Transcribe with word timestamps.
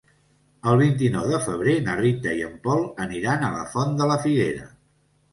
El 0.69 0.77
vint-i-nou 0.83 1.25
de 1.33 1.39
febrer 1.47 1.75
na 1.87 1.93
Rita 1.99 2.33
i 2.39 2.41
en 2.47 2.55
Pol 2.63 2.81
aniran 3.05 3.45
a 3.45 3.51
la 3.57 3.61
Font 3.75 3.93
de 4.01 4.09
la 4.13 4.17
Figuera. 4.25 4.65